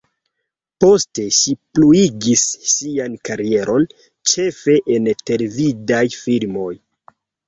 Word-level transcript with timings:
Poste, 0.83 1.25
ŝi 1.39 1.51
pluigis 1.77 2.45
sian 2.69 3.17
karieron 3.29 3.85
ĉefe 4.31 4.79
en 4.95 5.11
televidaj 5.31 6.01
filmoj. 6.23 6.71